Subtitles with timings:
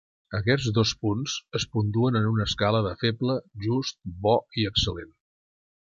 [0.35, 5.15] Aquests dos punts es puntuen en una escala de "feble", "just", "bo" i "excel·lent".